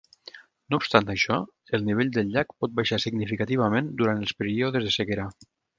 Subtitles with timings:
[0.73, 1.37] No obstant això,
[1.79, 5.33] el nivell del llac pot baixar significativament durant els períodes de sequera.